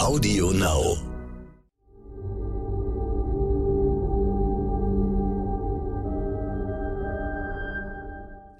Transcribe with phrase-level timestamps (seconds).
[0.00, 1.09] Audio Now.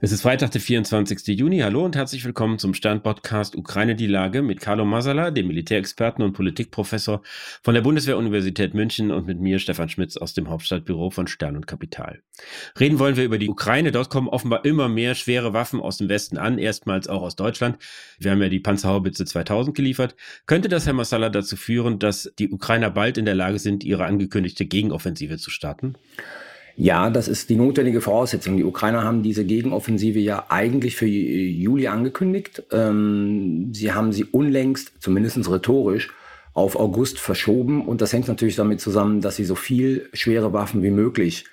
[0.03, 1.27] Es ist Freitag, der 24.
[1.39, 1.59] Juni.
[1.59, 6.33] Hallo und herzlich willkommen zum Stern-Podcast Ukraine die Lage mit Carlo Masala, dem Militärexperten und
[6.33, 7.21] Politikprofessor
[7.63, 11.67] von der Bundeswehr-Universität München und mit mir, Stefan Schmitz, aus dem Hauptstadtbüro von Stern und
[11.67, 12.23] Kapital.
[12.81, 13.93] Reden wollen wir über die Ukraine.
[13.93, 17.77] Dort kommen offenbar immer mehr schwere Waffen aus dem Westen an, erstmals auch aus Deutschland.
[18.19, 20.17] Wir haben ja die Panzerhaubitze 2000 geliefert.
[20.47, 24.07] Könnte das, Herr Masala, dazu führen, dass die Ukrainer bald in der Lage sind, ihre
[24.07, 25.97] angekündigte Gegenoffensive zu starten?
[26.83, 28.57] Ja, das ist die notwendige Voraussetzung.
[28.57, 32.63] Die Ukrainer haben diese Gegenoffensive ja eigentlich für Juli angekündigt.
[32.73, 36.09] Ähm, sie haben sie unlängst, zumindest rhetorisch,
[36.55, 37.87] auf August verschoben.
[37.87, 41.45] Und das hängt natürlich damit zusammen, dass sie so viel schwere Waffen wie möglich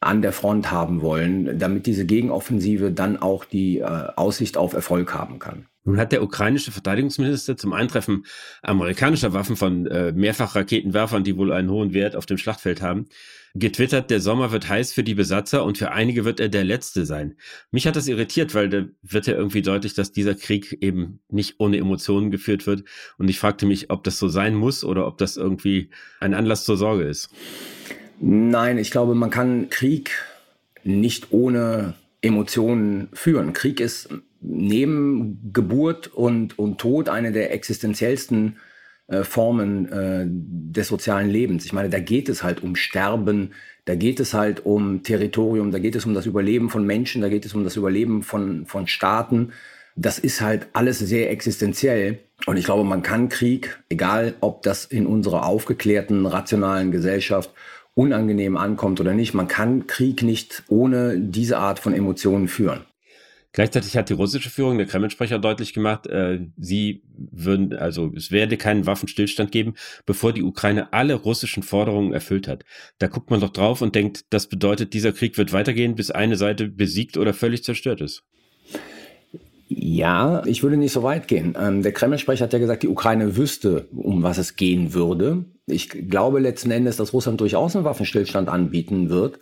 [0.00, 3.84] an der Front haben wollen, damit diese Gegenoffensive dann auch die äh,
[4.16, 5.64] Aussicht auf Erfolg haben kann.
[5.86, 8.26] Nun hat der ukrainische Verteidigungsminister zum Eintreffen
[8.62, 13.06] amerikanischer Waffen von äh, Mehrfachraketenwerfern, die wohl einen hohen Wert auf dem Schlachtfeld haben,
[13.54, 17.06] getwittert, der Sommer wird heiß für die Besatzer und für einige wird er der letzte
[17.06, 17.36] sein.
[17.70, 21.54] Mich hat das irritiert, weil da wird ja irgendwie deutlich, dass dieser Krieg eben nicht
[21.58, 22.82] ohne Emotionen geführt wird.
[23.16, 26.64] Und ich fragte mich, ob das so sein muss oder ob das irgendwie ein Anlass
[26.64, 27.30] zur Sorge ist.
[28.20, 30.10] Nein, ich glaube, man kann Krieg
[30.82, 33.52] nicht ohne Emotionen führen.
[33.52, 34.08] Krieg ist
[34.46, 38.56] neben Geburt und, und Tod eine der existenziellsten
[39.08, 41.64] äh, Formen äh, des sozialen Lebens.
[41.64, 43.52] Ich meine, da geht es halt um Sterben,
[43.84, 47.28] da geht es halt um Territorium, da geht es um das Überleben von Menschen, da
[47.28, 49.52] geht es um das Überleben von, von Staaten.
[49.94, 52.18] Das ist halt alles sehr existenziell.
[52.46, 57.50] Und ich glaube, man kann Krieg, egal ob das in unserer aufgeklärten, rationalen Gesellschaft
[57.94, 62.84] unangenehm ankommt oder nicht, man kann Krieg nicht ohne diese Art von Emotionen führen.
[63.56, 68.58] Gleichzeitig hat die russische Führung, der Kreml-Sprecher, deutlich gemacht, äh, sie würden, also es werde
[68.58, 72.66] keinen Waffenstillstand geben, bevor die Ukraine alle russischen Forderungen erfüllt hat.
[72.98, 76.36] Da guckt man doch drauf und denkt, das bedeutet, dieser Krieg wird weitergehen, bis eine
[76.36, 78.24] Seite besiegt oder völlig zerstört ist.
[79.68, 81.56] Ja, ich würde nicht so weit gehen.
[81.58, 85.46] Ähm, der Kreml-Sprecher hat ja gesagt, die Ukraine wüsste, um was es gehen würde.
[85.64, 89.40] Ich glaube letzten Endes, dass Russland durchaus einen Waffenstillstand anbieten wird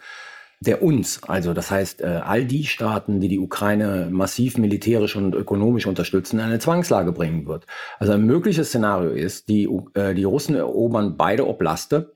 [0.61, 5.35] der uns, also das heißt äh, all die Staaten, die die Ukraine massiv militärisch und
[5.35, 7.67] ökonomisch unterstützen, in eine Zwangslage bringen wird.
[7.99, 12.13] Also ein mögliches Szenario ist, die, äh, die Russen erobern beide Oblaste.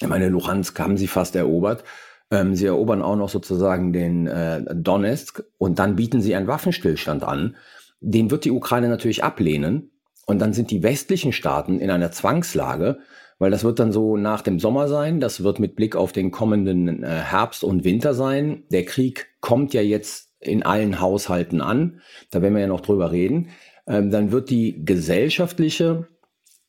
[0.00, 1.84] Ich meine, Luhansk haben sie fast erobert.
[2.30, 7.22] Ähm, sie erobern auch noch sozusagen den äh, Donetsk und dann bieten sie einen Waffenstillstand
[7.22, 7.56] an.
[8.00, 9.90] Den wird die Ukraine natürlich ablehnen.
[10.26, 13.00] Und dann sind die westlichen Staaten in einer Zwangslage,
[13.40, 16.30] weil das wird dann so nach dem Sommer sein, das wird mit Blick auf den
[16.30, 18.62] kommenden äh, Herbst und Winter sein.
[18.70, 23.10] Der Krieg kommt ja jetzt in allen Haushalten an, da werden wir ja noch drüber
[23.10, 23.48] reden.
[23.86, 26.06] Ähm, dann wird die gesellschaftliche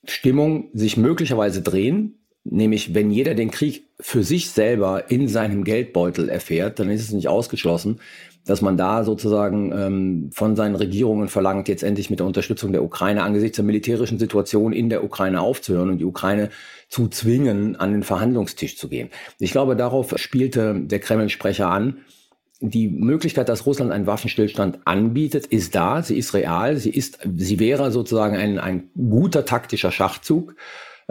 [0.06, 6.30] Stimmung sich möglicherweise drehen, nämlich wenn jeder den Krieg für sich selber in seinem Geldbeutel
[6.30, 8.00] erfährt, dann ist es nicht ausgeschlossen,
[8.46, 12.84] dass man da sozusagen ähm, von seinen Regierungen verlangt, jetzt endlich mit der Unterstützung der
[12.84, 16.50] Ukraine angesichts der militärischen Situation in der Ukraine aufzuhören und die Ukraine
[16.90, 19.10] zu zwingen, an den Verhandlungstisch zu gehen.
[19.40, 21.98] Ich glaube, darauf spielte der Kreml-Sprecher an.
[22.60, 27.60] Die Möglichkeit, dass Russland einen Waffenstillstand anbietet, ist da, sie ist real, sie ist, sie
[27.60, 30.56] wäre sozusagen ein, ein guter taktischer Schachzug.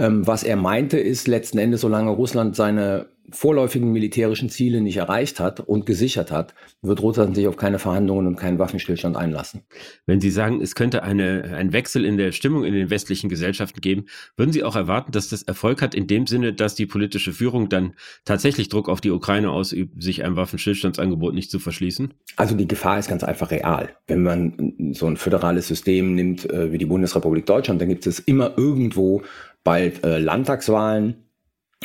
[0.00, 5.40] Ähm, was er meinte, ist letzten Endes, solange Russland seine vorläufigen militärischen Ziele nicht erreicht
[5.40, 9.62] hat und gesichert hat, wird Russland sich auf keine Verhandlungen und keinen Waffenstillstand einlassen.
[10.06, 13.80] Wenn Sie sagen, es könnte eine, ein Wechsel in der Stimmung in den westlichen Gesellschaften
[13.80, 14.06] geben,
[14.36, 17.68] würden Sie auch erwarten, dass das Erfolg hat in dem Sinne, dass die politische Führung
[17.68, 17.94] dann
[18.24, 22.12] tatsächlich Druck auf die Ukraine ausübt, sich einem Waffenstillstandsangebot nicht zu verschließen?
[22.36, 23.90] Also die Gefahr ist ganz einfach real.
[24.06, 28.18] Wenn man so ein föderales System nimmt äh, wie die Bundesrepublik Deutschland, dann gibt es
[28.18, 29.22] immer irgendwo
[29.64, 31.30] bald äh, Landtagswahlen,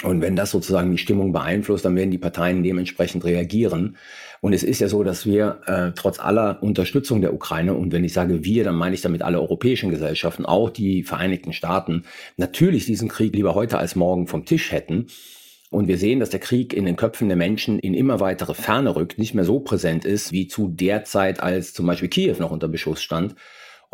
[0.03, 3.95] und wenn das sozusagen die Stimmung beeinflusst, dann werden die Parteien dementsprechend reagieren.
[4.41, 8.03] Und es ist ja so, dass wir äh, trotz aller Unterstützung der Ukraine, und wenn
[8.03, 12.03] ich sage wir, dann meine ich damit alle europäischen Gesellschaften, auch die Vereinigten Staaten,
[12.35, 15.07] natürlich diesen Krieg lieber heute als morgen vom Tisch hätten.
[15.71, 18.97] Und wir sehen, dass der Krieg in den Köpfen der Menschen in immer weitere Ferne
[18.97, 22.51] rückt, nicht mehr so präsent ist wie zu der Zeit, als zum Beispiel Kiew noch
[22.51, 23.35] unter Beschuss stand.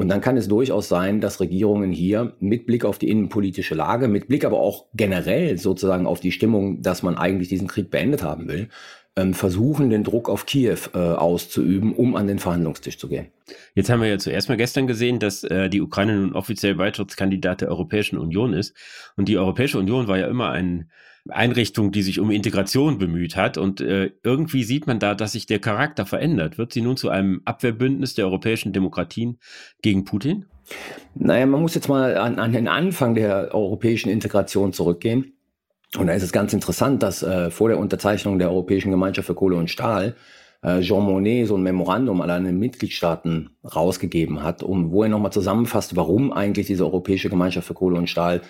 [0.01, 4.07] Und dann kann es durchaus sein, dass Regierungen hier mit Blick auf die innenpolitische Lage,
[4.07, 8.23] mit Blick aber auch generell sozusagen auf die Stimmung, dass man eigentlich diesen Krieg beendet
[8.23, 8.69] haben will,
[9.15, 13.27] ähm, versuchen, den Druck auf Kiew äh, auszuüben, um an den Verhandlungstisch zu gehen.
[13.75, 17.61] Jetzt haben wir ja zuerst mal gestern gesehen, dass äh, die Ukraine nun offiziell Beitrittskandidat
[17.61, 18.75] der Europäischen Union ist.
[19.17, 20.89] Und die Europäische Union war ja immer ein
[21.29, 23.57] Einrichtung, die sich um Integration bemüht hat.
[23.57, 26.57] Und äh, irgendwie sieht man da, dass sich der Charakter verändert.
[26.57, 29.37] Wird sie nun zu einem Abwehrbündnis der europäischen Demokratien
[29.81, 30.45] gegen Putin?
[31.15, 35.33] Naja, man muss jetzt mal an, an den Anfang der europäischen Integration zurückgehen.
[35.97, 39.35] Und da ist es ganz interessant, dass äh, vor der Unterzeichnung der Europäischen Gemeinschaft für
[39.35, 40.15] Kohle und Stahl
[40.61, 45.33] äh, Jean Monnet so ein Memorandum an alle Mitgliedstaaten rausgegeben hat, um, wo er nochmal
[45.33, 48.41] zusammenfasst, warum eigentlich diese Europäische Gemeinschaft für Kohle und Stahl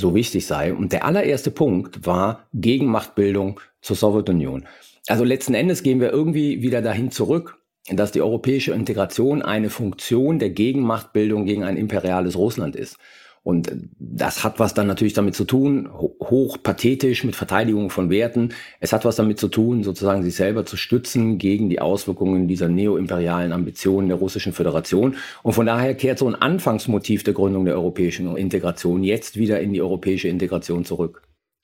[0.00, 0.74] so wichtig sei.
[0.74, 4.66] Und der allererste Punkt war Gegenmachtbildung zur Sowjetunion.
[5.06, 7.58] Also letzten Endes gehen wir irgendwie wieder dahin zurück,
[7.88, 12.96] dass die europäische Integration eine Funktion der Gegenmachtbildung gegen ein imperiales Russland ist.
[13.42, 18.50] Und das hat was dann natürlich damit zu tun, hoch pathetisch mit Verteidigung von Werten.
[18.80, 22.68] Es hat was damit zu tun, sozusagen sich selber zu stützen gegen die Auswirkungen dieser
[22.68, 25.16] neoimperialen Ambitionen der Russischen Föderation.
[25.42, 29.72] Und von daher kehrt so ein Anfangsmotiv der Gründung der europäischen Integration jetzt wieder in
[29.72, 31.22] die europäische Integration zurück.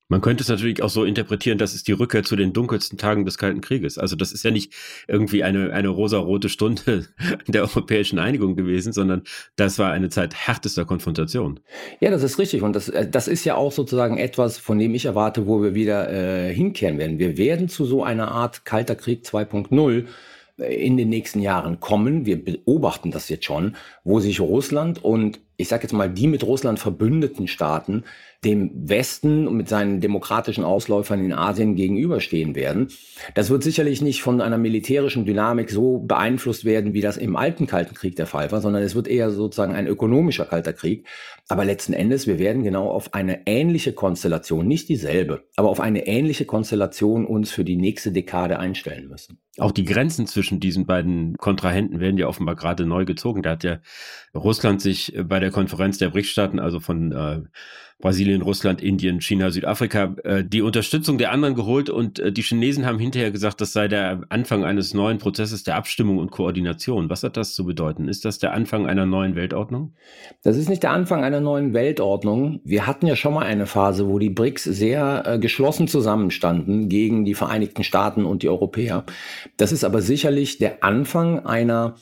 [0.08, 3.24] Man könnte es natürlich auch so interpretieren, das ist die Rückkehr zu den dunkelsten Tagen
[3.24, 3.98] des Kalten Krieges.
[3.98, 4.72] Also das ist ja nicht
[5.08, 7.06] irgendwie eine, eine rosarote Stunde
[7.48, 9.22] der europäischen Einigung gewesen, sondern
[9.56, 11.58] das war eine Zeit härtester Konfrontation.
[12.00, 12.62] Ja, das ist richtig.
[12.62, 15.74] Und das, äh, das ist ja auch sozusagen etwas, von dem ich erwarte, wo wir
[15.74, 17.18] wieder äh, hinkehren werden.
[17.18, 20.04] Wir werden zu so einer Art Kalter Krieg 2.0
[20.58, 22.26] äh, in den nächsten Jahren kommen.
[22.26, 23.74] Wir beobachten das jetzt schon,
[24.04, 28.04] wo sich Russland und ich sage jetzt mal die mit Russland verbündeten Staaten
[28.44, 32.88] dem Westen und mit seinen demokratischen Ausläufern in Asien gegenüberstehen werden.
[33.34, 37.66] Das wird sicherlich nicht von einer militärischen Dynamik so beeinflusst werden, wie das im alten
[37.66, 41.06] Kalten Krieg der Fall war, sondern es wird eher sozusagen ein ökonomischer Kalter Krieg.
[41.48, 46.06] Aber letzten Endes, wir werden genau auf eine ähnliche Konstellation, nicht dieselbe, aber auf eine
[46.06, 49.38] ähnliche Konstellation uns für die nächste Dekade einstellen müssen.
[49.58, 53.42] Auch die Grenzen zwischen diesen beiden Kontrahenten werden ja offenbar gerade neu gezogen.
[53.42, 53.78] Da hat ja
[54.34, 57.42] Russland sich bei der Konferenz der BRICS-Staaten, also von äh,
[57.98, 62.84] Brasilien, Russland, Indien, China, Südafrika, äh, die Unterstützung der anderen geholt und äh, die Chinesen
[62.84, 67.08] haben hinterher gesagt, das sei der Anfang eines neuen Prozesses der Abstimmung und Koordination.
[67.08, 68.08] Was hat das zu bedeuten?
[68.08, 69.94] Ist das der Anfang einer neuen Weltordnung?
[70.42, 72.60] Das ist nicht der Anfang einer neuen Weltordnung.
[72.64, 77.24] Wir hatten ja schon mal eine Phase, wo die BRICS sehr äh, geschlossen zusammenstanden gegen
[77.24, 79.06] die Vereinigten Staaten und die Europäer.
[79.56, 81.94] Das ist aber sicherlich der Anfang einer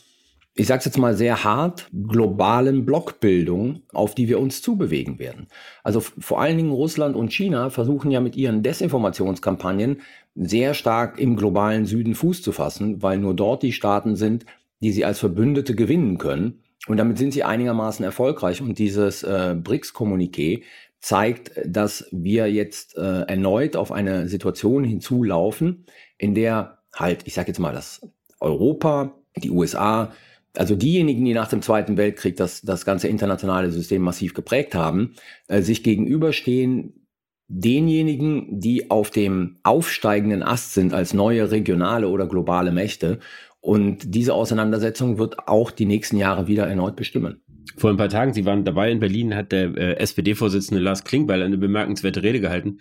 [0.57, 5.49] ich sage es jetzt mal sehr hart, globalen Blockbildung, auf die wir uns zubewegen werden.
[5.83, 10.01] Also vor allen Dingen Russland und China versuchen ja mit ihren Desinformationskampagnen
[10.37, 14.47] sehr stark im globalen Süden Fuß zu fassen, weil nur dort die Staaten sind,
[14.81, 16.61] die sie als Verbündete gewinnen können.
[16.87, 18.61] Und damit sind sie einigermaßen erfolgreich.
[18.61, 20.63] Und dieses äh, BRICS-Kommuniqué
[21.01, 25.87] zeigt, dass wir jetzt äh, erneut auf eine Situation hinzulaufen,
[26.17, 28.07] in der halt, ich sage jetzt mal, das
[28.39, 30.13] Europa, die USA,
[30.57, 35.15] also diejenigen, die nach dem Zweiten Weltkrieg das, das ganze internationale System massiv geprägt haben,
[35.49, 37.07] äh, sich gegenüberstehen
[37.49, 43.19] denjenigen, die auf dem aufsteigenden Ast sind als neue regionale oder globale Mächte.
[43.61, 47.43] Und diese Auseinandersetzung wird auch die nächsten Jahre wieder erneut bestimmen.
[47.77, 51.43] Vor ein paar Tagen, Sie waren dabei in Berlin, hat der äh, SPD-Vorsitzende Lars Klingbeil
[51.43, 52.79] eine bemerkenswerte Rede gehalten,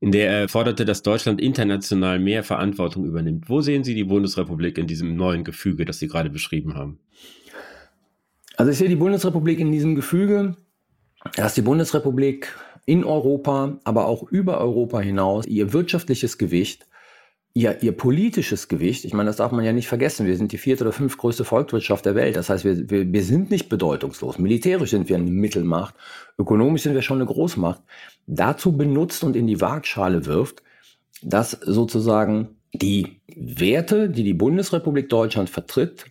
[0.00, 3.48] in der er forderte, dass Deutschland international mehr Verantwortung übernimmt.
[3.48, 6.98] Wo sehen Sie die Bundesrepublik in diesem neuen Gefüge, das Sie gerade beschrieben haben?
[8.56, 10.56] Also ich sehe die Bundesrepublik in diesem Gefüge,
[11.36, 12.54] dass die Bundesrepublik
[12.84, 16.86] in Europa, aber auch über Europa hinaus ihr wirtschaftliches Gewicht
[17.56, 20.58] ihr, ihr politisches Gewicht, ich meine, das darf man ja nicht vergessen, wir sind die
[20.58, 22.36] vierte oder fünftgrößte Volkswirtschaft der Welt.
[22.36, 24.38] Das heißt, wir, wir, wir sind nicht bedeutungslos.
[24.38, 25.94] Militärisch sind wir eine Mittelmacht,
[26.38, 27.80] ökonomisch sind wir schon eine Großmacht.
[28.26, 30.62] Dazu benutzt und in die Waagschale wirft,
[31.22, 36.04] dass sozusagen die Werte, die die Bundesrepublik Deutschland vertritt,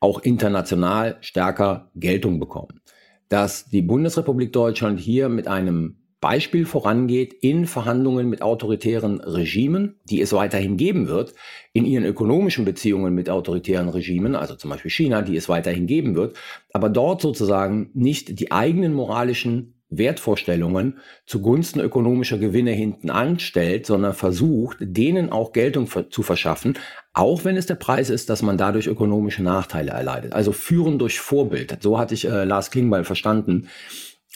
[0.00, 2.82] auch international stärker Geltung bekommen.
[3.30, 10.20] Dass die Bundesrepublik Deutschland hier mit einem Beispiel vorangeht in Verhandlungen mit autoritären Regimen, die
[10.20, 11.34] es weiterhin geben wird,
[11.72, 16.16] in ihren ökonomischen Beziehungen mit autoritären Regimen, also zum Beispiel China, die es weiterhin geben
[16.16, 16.36] wird,
[16.72, 24.78] aber dort sozusagen nicht die eigenen moralischen Wertvorstellungen zugunsten ökonomischer Gewinne hinten anstellt, sondern versucht,
[24.80, 26.74] denen auch Geltung zu verschaffen,
[27.14, 30.34] auch wenn es der Preis ist, dass man dadurch ökonomische Nachteile erleidet.
[30.34, 31.78] Also führen durch Vorbild.
[31.80, 33.68] So hatte ich äh, Lars Klingbeil verstanden.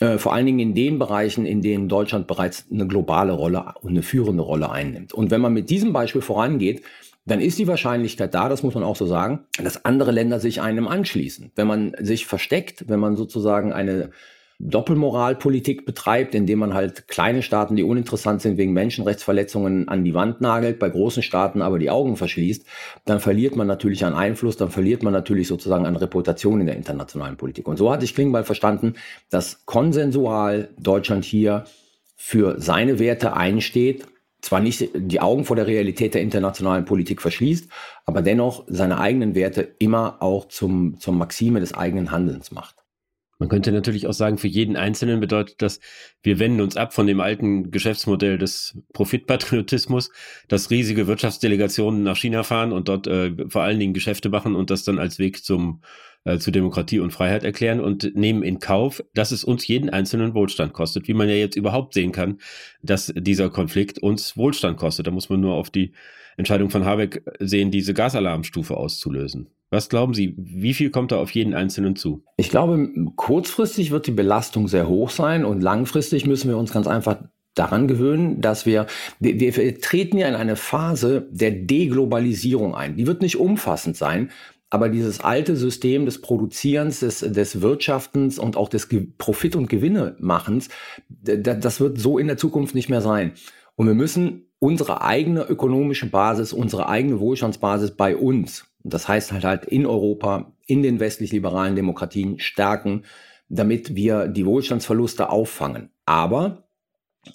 [0.02, 3.90] Äh, vor allen Dingen in den Bereichen, in denen Deutschland bereits eine globale Rolle und
[3.90, 5.14] eine führende Rolle einnimmt.
[5.14, 6.82] Und wenn man mit diesem Beispiel vorangeht,
[7.24, 10.60] dann ist die Wahrscheinlichkeit da, das muss man auch so sagen, dass andere Länder sich
[10.60, 11.52] einem anschließen.
[11.54, 14.10] Wenn man sich versteckt, wenn man sozusagen eine
[14.64, 20.40] Doppelmoralpolitik betreibt, indem man halt kleine Staaten, die uninteressant sind wegen Menschenrechtsverletzungen, an die Wand
[20.40, 22.64] nagelt, bei großen Staaten aber die Augen verschließt,
[23.04, 26.76] dann verliert man natürlich an Einfluss, dann verliert man natürlich sozusagen an Reputation in der
[26.76, 27.66] internationalen Politik.
[27.66, 28.94] Und so hatte ich Klingbeil verstanden,
[29.30, 31.64] dass konsensual Deutschland hier
[32.14, 34.06] für seine Werte einsteht,
[34.42, 37.68] zwar nicht die Augen vor der Realität der internationalen Politik verschließt,
[38.06, 42.81] aber dennoch seine eigenen Werte immer auch zum, zum Maxime des eigenen Handelns macht.
[43.42, 45.80] Man könnte natürlich auch sagen, für jeden Einzelnen bedeutet das,
[46.22, 50.12] wir wenden uns ab von dem alten Geschäftsmodell des Profitpatriotismus,
[50.46, 54.70] dass riesige Wirtschaftsdelegationen nach China fahren und dort äh, vor allen Dingen Geschäfte machen und
[54.70, 55.82] das dann als Weg zum
[56.22, 60.34] äh, zu Demokratie und Freiheit erklären und nehmen in Kauf, dass es uns jeden einzelnen
[60.34, 62.38] Wohlstand kostet, wie man ja jetzt überhaupt sehen kann,
[62.80, 65.08] dass dieser Konflikt uns Wohlstand kostet.
[65.08, 65.94] Da muss man nur auf die
[66.36, 69.48] Entscheidung von Habeck sehen, diese Gasalarmstufe auszulösen.
[69.70, 72.22] Was glauben Sie, wie viel kommt da auf jeden Einzelnen zu?
[72.36, 76.86] Ich glaube, kurzfristig wird die Belastung sehr hoch sein und langfristig müssen wir uns ganz
[76.86, 77.22] einfach
[77.54, 78.86] daran gewöhnen, dass wir,
[79.18, 82.96] wir, wir treten ja in eine Phase der Deglobalisierung ein.
[82.96, 84.30] Die wird nicht umfassend sein,
[84.68, 90.68] aber dieses alte System des Produzierens, des, des Wirtschaftens und auch des Profit- und Gewinnemachens,
[91.08, 93.32] das wird so in der Zukunft nicht mehr sein.
[93.74, 99.44] Und wir müssen unsere eigene ökonomische Basis, unsere eigene Wohlstandsbasis bei uns das heißt halt
[99.44, 103.04] halt in Europa, in den westlich-liberalen Demokratien stärken,
[103.48, 105.90] damit wir die Wohlstandsverluste auffangen.
[106.04, 106.68] Aber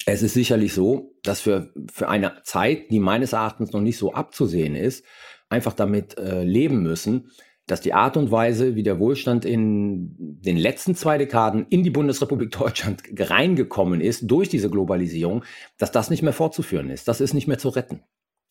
[0.06, 4.14] es ist sicherlich so, dass wir für eine Zeit, die meines Erachtens noch nicht so
[4.14, 5.06] abzusehen ist,
[5.50, 7.32] einfach damit äh, leben müssen,
[7.68, 11.90] dass die Art und Weise, wie der Wohlstand in den letzten zwei Dekaden in die
[11.90, 15.44] Bundesrepublik Deutschland reingekommen ist durch diese Globalisierung,
[15.78, 17.08] dass das nicht mehr fortzuführen ist.
[17.08, 18.02] Das ist nicht mehr zu retten.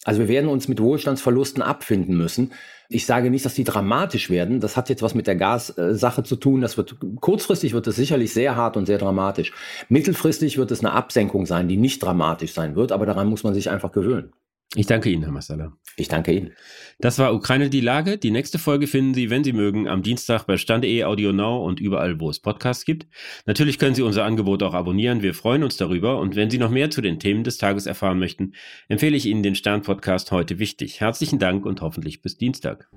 [0.05, 2.53] Also wir werden uns mit Wohlstandsverlusten abfinden müssen.
[2.89, 4.61] Ich sage nicht, dass die dramatisch werden.
[4.61, 6.61] Das hat jetzt was mit der Gassache zu tun.
[6.61, 9.53] Das wird kurzfristig wird es sicherlich sehr hart und sehr dramatisch.
[9.89, 13.55] Mittelfristig wird es eine Absenkung sein, die nicht dramatisch sein wird, aber daran muss man
[13.55, 14.33] sich einfach gewöhnen.
[14.77, 15.73] Ich danke Ihnen, Herr Massala.
[15.97, 16.53] Ich danke Ihnen.
[16.99, 18.19] Das war Ukraine die Lage.
[18.19, 21.81] Die nächste Folge finden Sie, wenn Sie mögen, am Dienstag bei Stand.de, Audio Now und
[21.81, 23.07] überall, wo es Podcasts gibt.
[23.47, 25.23] Natürlich können Sie unser Angebot auch abonnieren.
[25.23, 26.19] Wir freuen uns darüber.
[26.19, 28.53] Und wenn Sie noch mehr zu den Themen des Tages erfahren möchten,
[28.89, 31.01] empfehle ich Ihnen den Stern-Podcast heute wichtig.
[31.01, 32.91] Herzlichen Dank und hoffentlich bis Dienstag.